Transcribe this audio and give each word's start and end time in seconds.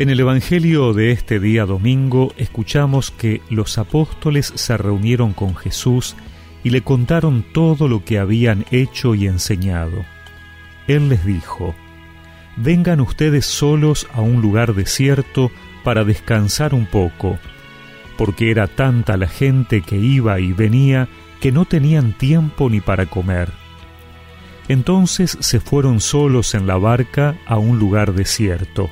En 0.00 0.08
el 0.08 0.18
Evangelio 0.18 0.94
de 0.94 1.12
este 1.12 1.38
día 1.40 1.66
domingo 1.66 2.32
escuchamos 2.38 3.10
que 3.10 3.42
los 3.50 3.76
apóstoles 3.76 4.50
se 4.56 4.78
reunieron 4.78 5.34
con 5.34 5.54
Jesús 5.54 6.16
y 6.64 6.70
le 6.70 6.80
contaron 6.80 7.44
todo 7.52 7.86
lo 7.86 8.02
que 8.02 8.18
habían 8.18 8.64
hecho 8.70 9.14
y 9.14 9.26
enseñado. 9.26 10.06
Él 10.88 11.10
les 11.10 11.26
dijo, 11.26 11.74
Vengan 12.56 13.02
ustedes 13.02 13.44
solos 13.44 14.06
a 14.14 14.22
un 14.22 14.40
lugar 14.40 14.72
desierto 14.74 15.50
para 15.84 16.02
descansar 16.02 16.72
un 16.72 16.86
poco, 16.86 17.38
porque 18.16 18.50
era 18.50 18.68
tanta 18.68 19.18
la 19.18 19.28
gente 19.28 19.82
que 19.82 19.98
iba 19.98 20.40
y 20.40 20.54
venía 20.54 21.08
que 21.42 21.52
no 21.52 21.66
tenían 21.66 22.16
tiempo 22.16 22.70
ni 22.70 22.80
para 22.80 23.04
comer. 23.04 23.52
Entonces 24.66 25.36
se 25.40 25.60
fueron 25.60 26.00
solos 26.00 26.54
en 26.54 26.66
la 26.66 26.78
barca 26.78 27.36
a 27.44 27.58
un 27.58 27.78
lugar 27.78 28.14
desierto. 28.14 28.88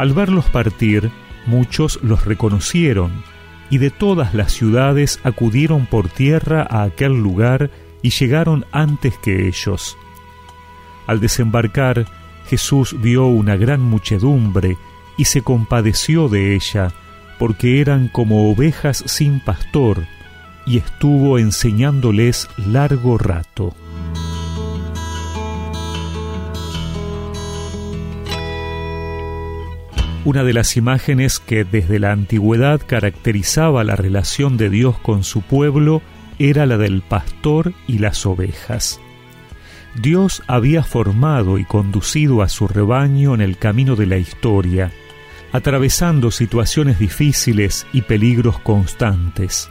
Al 0.00 0.14
verlos 0.14 0.46
partir, 0.46 1.10
muchos 1.44 2.00
los 2.02 2.24
reconocieron, 2.24 3.22
y 3.68 3.76
de 3.76 3.90
todas 3.90 4.32
las 4.32 4.50
ciudades 4.50 5.20
acudieron 5.24 5.84
por 5.84 6.08
tierra 6.08 6.66
a 6.70 6.84
aquel 6.84 7.22
lugar 7.22 7.70
y 8.00 8.08
llegaron 8.08 8.64
antes 8.72 9.18
que 9.18 9.46
ellos. 9.46 9.98
Al 11.06 11.20
desembarcar, 11.20 12.06
Jesús 12.46 12.96
vio 12.98 13.26
una 13.26 13.56
gran 13.56 13.82
muchedumbre 13.82 14.78
y 15.18 15.26
se 15.26 15.42
compadeció 15.42 16.30
de 16.30 16.54
ella, 16.54 16.94
porque 17.38 17.82
eran 17.82 18.08
como 18.08 18.50
ovejas 18.50 19.04
sin 19.06 19.40
pastor, 19.40 20.06
y 20.64 20.78
estuvo 20.78 21.38
enseñándoles 21.38 22.48
largo 22.56 23.18
rato. 23.18 23.76
Una 30.24 30.44
de 30.44 30.52
las 30.52 30.76
imágenes 30.76 31.38
que 31.38 31.64
desde 31.64 31.98
la 31.98 32.12
antigüedad 32.12 32.80
caracterizaba 32.86 33.84
la 33.84 33.96
relación 33.96 34.56
de 34.56 34.68
Dios 34.68 34.98
con 34.98 35.24
su 35.24 35.40
pueblo 35.40 36.02
era 36.38 36.66
la 36.66 36.76
del 36.76 37.02
pastor 37.02 37.72
y 37.86 37.98
las 37.98 38.26
ovejas. 38.26 39.00
Dios 40.00 40.42
había 40.46 40.82
formado 40.82 41.58
y 41.58 41.64
conducido 41.64 42.42
a 42.42 42.48
su 42.48 42.68
rebaño 42.68 43.34
en 43.34 43.40
el 43.40 43.56
camino 43.56 43.96
de 43.96 44.06
la 44.06 44.18
historia, 44.18 44.92
atravesando 45.52 46.30
situaciones 46.30 46.98
difíciles 46.98 47.86
y 47.92 48.02
peligros 48.02 48.58
constantes. 48.60 49.68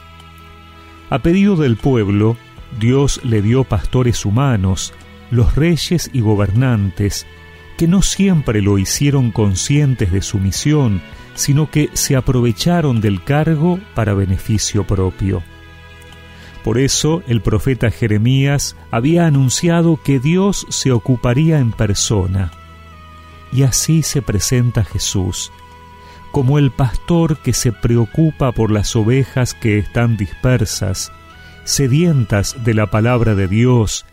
A 1.10 1.20
pedido 1.20 1.56
del 1.56 1.76
pueblo, 1.76 2.36
Dios 2.78 3.20
le 3.24 3.40
dio 3.40 3.64
pastores 3.64 4.24
humanos, 4.24 4.92
los 5.30 5.54
reyes 5.54 6.10
y 6.12 6.20
gobernantes, 6.20 7.26
que 7.80 7.88
no 7.88 8.02
siempre 8.02 8.60
lo 8.60 8.76
hicieron 8.76 9.30
conscientes 9.30 10.12
de 10.12 10.20
su 10.20 10.38
misión, 10.38 11.00
sino 11.34 11.70
que 11.70 11.88
se 11.94 12.14
aprovecharon 12.14 13.00
del 13.00 13.24
cargo 13.24 13.80
para 13.94 14.12
beneficio 14.12 14.86
propio. 14.86 15.42
Por 16.62 16.76
eso 16.76 17.22
el 17.26 17.40
profeta 17.40 17.90
Jeremías 17.90 18.76
había 18.90 19.26
anunciado 19.26 19.98
que 20.04 20.20
Dios 20.20 20.66
se 20.68 20.92
ocuparía 20.92 21.58
en 21.58 21.72
persona. 21.72 22.50
Y 23.50 23.62
así 23.62 24.02
se 24.02 24.20
presenta 24.20 24.84
Jesús, 24.84 25.50
como 26.32 26.58
el 26.58 26.72
pastor 26.72 27.38
que 27.38 27.54
se 27.54 27.72
preocupa 27.72 28.52
por 28.52 28.70
las 28.70 28.94
ovejas 28.94 29.54
que 29.54 29.78
están 29.78 30.18
dispersas, 30.18 31.12
sedientas 31.64 32.62
de 32.62 32.74
la 32.74 32.88
palabra 32.90 33.34
de 33.34 33.48
Dios, 33.48 34.04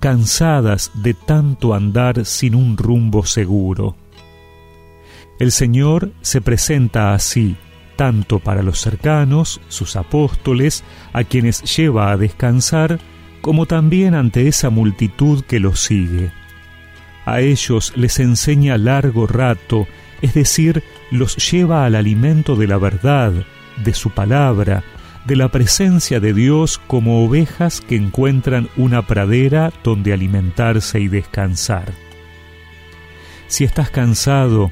cansadas 0.00 0.90
de 0.94 1.14
tanto 1.14 1.74
andar 1.74 2.24
sin 2.24 2.54
un 2.54 2.76
rumbo 2.76 3.24
seguro. 3.24 3.94
El 5.38 5.52
Señor 5.52 6.10
se 6.22 6.40
presenta 6.40 7.14
así, 7.14 7.56
tanto 7.96 8.38
para 8.38 8.62
los 8.62 8.80
cercanos, 8.80 9.60
sus 9.68 9.96
apóstoles, 9.96 10.84
a 11.12 11.24
quienes 11.24 11.62
lleva 11.76 12.10
a 12.10 12.16
descansar, 12.16 12.98
como 13.42 13.66
también 13.66 14.14
ante 14.14 14.48
esa 14.48 14.70
multitud 14.70 15.44
que 15.44 15.60
los 15.60 15.80
sigue. 15.80 16.32
A 17.26 17.40
ellos 17.40 17.92
les 17.96 18.18
enseña 18.18 18.78
largo 18.78 19.26
rato, 19.26 19.86
es 20.22 20.34
decir, 20.34 20.82
los 21.10 21.36
lleva 21.50 21.84
al 21.84 21.94
alimento 21.94 22.56
de 22.56 22.66
la 22.66 22.78
verdad, 22.78 23.32
de 23.84 23.94
su 23.94 24.10
palabra, 24.10 24.82
de 25.26 25.36
la 25.36 25.48
presencia 25.48 26.20
de 26.20 26.32
Dios 26.32 26.80
como 26.86 27.24
ovejas 27.24 27.80
que 27.80 27.96
encuentran 27.96 28.68
una 28.76 29.06
pradera 29.06 29.72
donde 29.84 30.12
alimentarse 30.12 31.00
y 31.00 31.08
descansar. 31.08 31.92
Si 33.46 33.64
estás 33.64 33.90
cansado, 33.90 34.70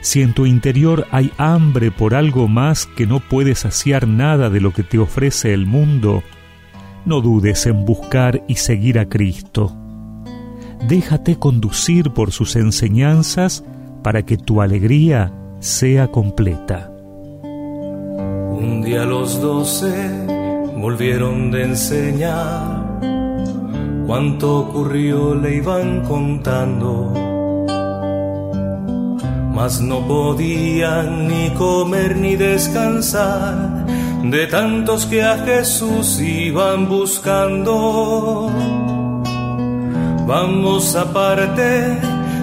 si 0.00 0.22
en 0.22 0.34
tu 0.34 0.46
interior 0.46 1.06
hay 1.10 1.32
hambre 1.38 1.90
por 1.90 2.14
algo 2.14 2.46
más 2.48 2.86
que 2.86 3.06
no 3.06 3.20
puedes 3.20 3.60
saciar 3.60 4.06
nada 4.06 4.50
de 4.50 4.60
lo 4.60 4.72
que 4.72 4.82
te 4.82 4.98
ofrece 4.98 5.52
el 5.52 5.66
mundo, 5.66 6.22
no 7.04 7.20
dudes 7.20 7.66
en 7.66 7.84
buscar 7.84 8.42
y 8.48 8.56
seguir 8.56 8.98
a 8.98 9.08
Cristo. 9.08 9.76
Déjate 10.88 11.38
conducir 11.38 12.10
por 12.10 12.32
sus 12.32 12.56
enseñanzas 12.56 13.64
para 14.02 14.24
que 14.24 14.36
tu 14.36 14.60
alegría 14.60 15.32
sea 15.60 16.08
completa. 16.08 16.93
Un 18.56 18.82
día 18.82 19.04
los 19.04 19.40
doce 19.40 19.92
volvieron 20.76 21.50
de 21.50 21.64
enseñar, 21.64 23.00
cuánto 24.06 24.60
ocurrió 24.60 25.34
le 25.34 25.56
iban 25.56 26.02
contando, 26.02 27.12
mas 29.52 29.80
no 29.80 30.06
podían 30.06 31.26
ni 31.26 31.50
comer 31.50 32.16
ni 32.16 32.36
descansar 32.36 33.86
de 34.22 34.46
tantos 34.46 35.06
que 35.06 35.22
a 35.22 35.38
Jesús 35.38 36.20
iban 36.20 36.88
buscando. 36.88 38.50
Vamos 40.26 40.94
aparte, 40.94 41.98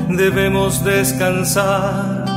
debemos 0.09 0.83
descansar 0.83 2.30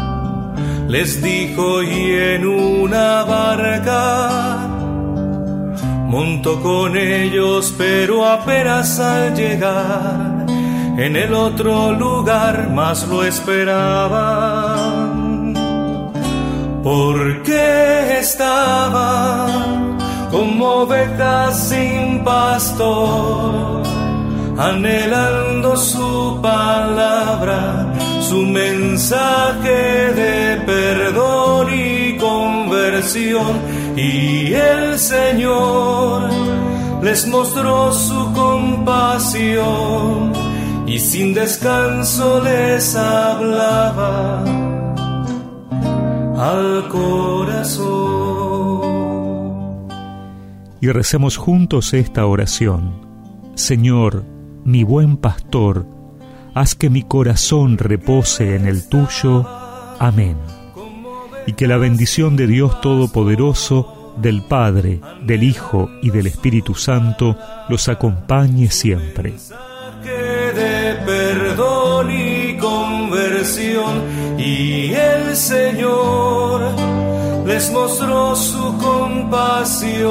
les 0.95 1.21
dijo 1.21 1.83
y 1.83 2.13
en 2.13 2.47
una 2.47 3.25
barca 3.25 4.69
montó 6.07 6.63
con 6.63 6.97
ellos, 6.97 7.75
pero 7.77 8.25
apenas 8.25 9.01
al 9.01 9.35
llegar 9.35 10.47
en 10.97 11.17
el 11.17 11.35
otro 11.35 11.93
lugar 11.95 12.71
más 12.71 13.09
lo 13.09 13.25
esperaban, 13.25 14.55
porque 16.85 18.19
estaba 18.21 19.49
como 20.31 20.65
ovejas 20.85 21.71
sin 21.71 22.23
pastor, 22.23 23.83
anhelando 24.57 25.77
su 25.77 26.39
palabra 26.41 28.04
su 28.29 28.45
mensaje 28.47 30.13
de 30.15 30.63
perdón 30.65 31.69
y 31.73 32.17
conversión 32.17 33.59
y 33.97 34.53
el 34.55 34.99
Señor 34.99 36.31
les 37.03 37.27
mostró 37.29 37.93
su 37.93 38.33
compasión 38.33 40.33
y 40.87 40.99
sin 40.99 41.35
descanso 41.35 42.43
les 42.43 42.97
hablaba 42.97 44.43
al 46.39 46.89
corazón. 46.89 47.85
Y 50.81 50.89
recemos 50.89 51.37
juntos 51.37 51.93
esta 51.93 52.25
oración. 52.27 53.05
Señor, 53.55 54.25
mi 54.65 54.83
buen 54.83 55.19
pastor, 55.19 55.94
haz 56.55 56.75
que 56.75 56.89
mi 56.89 57.03
corazón 57.03 57.79
repose 57.79 58.57
en 58.57 58.67
el 58.67 58.89
tuyo. 58.89 59.47
Amén. 59.99 60.37
Y 61.47 61.53
que 61.53 61.67
la 61.67 61.77
bendición 61.77 62.37
de 62.37 62.47
Dios 62.47 62.81
Todopoderoso, 62.81 64.15
del 64.17 64.43
Padre, 64.43 65.01
del 65.23 65.43
Hijo 65.43 65.91
y 66.01 66.11
del 66.11 66.29
Espíritu 66.29 66.75
Santo 66.75 67.37
los 67.69 67.89
acompañe 67.89 68.71
siempre. 68.71 69.35
De 70.05 70.95
perdón 71.05 72.11
y 72.11 72.57
conversión, 72.57 74.03
y 74.39 74.93
el 74.93 75.35
Señor 75.37 76.63
les 77.45 77.73
mostró 77.73 78.37
su 78.37 78.79
compasión 78.79 80.05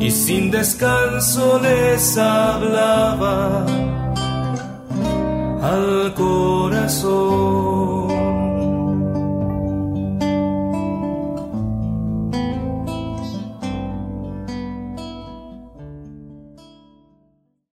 y 0.00 0.10
sin 0.10 0.50
descanso 0.50 1.58
les 1.60 2.18
hablaba 2.18 3.64
al. 5.76 6.45